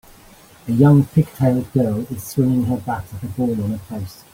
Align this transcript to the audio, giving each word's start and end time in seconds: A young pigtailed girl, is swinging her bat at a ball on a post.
A 0.67 0.71
young 0.71 1.03
pigtailed 1.03 1.71
girl, 1.73 1.99
is 2.11 2.23
swinging 2.23 2.63
her 2.63 2.77
bat 2.77 3.05
at 3.13 3.21
a 3.21 3.27
ball 3.27 3.51
on 3.63 3.71
a 3.75 3.77
post. 3.77 4.23